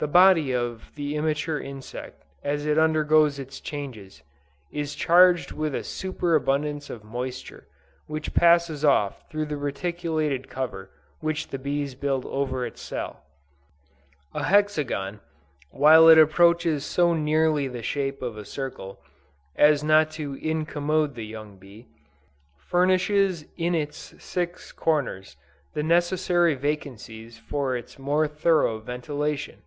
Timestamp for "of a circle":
18.22-19.02